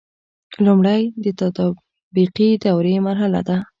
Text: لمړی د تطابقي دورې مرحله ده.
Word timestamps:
لمړی 0.65 1.01
د 1.23 1.25
تطابقي 1.39 2.49
دورې 2.63 2.95
مرحله 3.07 3.39
ده. 3.47 3.57